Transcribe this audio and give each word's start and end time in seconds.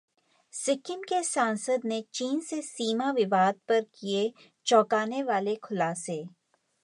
सिक्किम 0.53 1.01
के 1.01 1.21
सांसद 1.23 1.81
ने 1.85 2.01
चीन 2.13 2.39
से 2.41 2.61
सीमा 2.61 3.11
विवाद 3.11 3.59
पर 3.67 3.81
किए 3.95 4.31
चौंकाने 4.65 5.23
वाले 5.23 5.55
खुलासे 5.63 6.23